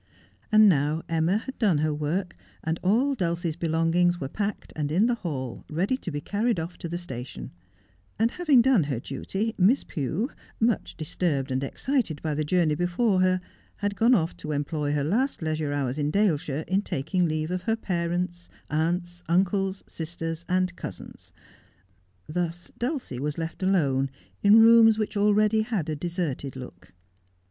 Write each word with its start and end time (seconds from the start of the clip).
And 0.51 0.67
now 0.67 1.03
Emma 1.07 1.37
had 1.37 1.59
done 1.59 1.77
her 1.77 1.93
work, 1.93 2.35
and 2.63 2.79
all 2.81 3.13
Dulcie's 3.13 3.55
belong 3.55 3.93
ings 3.93 4.19
were 4.19 4.27
packed 4.29 4.73
and 4.75 4.91
in 4.91 5.05
the 5.05 5.13
hall 5.13 5.63
ready 5.69 5.95
to 5.97 6.09
be 6.09 6.19
carried 6.19 6.59
off 6.59 6.75
to 6.79 6.89
the 6.89 6.97
station; 6.97 7.51
and, 8.17 8.31
having 8.31 8.63
done 8.63 8.85
her 8.85 8.99
duty, 8.99 9.53
Miss 9.59 9.83
Pew, 9.83 10.31
much 10.59 10.97
disturbed 10.97 11.51
and 11.51 11.63
excited 11.63 12.19
by 12.23 12.33
the 12.33 12.43
journey 12.43 12.73
before 12.73 13.21
her, 13.21 13.41
had 13.75 13.95
gone 13.95 14.15
off 14.15 14.35
to 14.37 14.53
employ 14.53 14.91
her 14.93 15.03
last 15.03 15.43
leisure 15.43 15.71
hours 15.71 15.99
in 15.99 16.09
Daleshire 16.09 16.65
in 16.67 16.81
taking 16.81 17.27
leave 17.27 17.51
of 17.51 17.61
her 17.61 17.75
parents, 17.75 18.49
aunts, 18.71 19.23
uncles, 19.29 19.83
sisters, 19.85 20.43
and 20.49 20.75
cousins. 20.75 21.31
Thus 22.27 22.71
Dulcie 22.79 23.19
was 23.19 23.37
left 23.37 23.61
alone 23.61 24.09
in 24.41 24.63
rooms 24.63 24.97
which 24.97 25.15
already 25.15 25.61
had 25.61 25.89
a 25.89 25.95
deserted 25.95 26.55
look. 26.55 26.91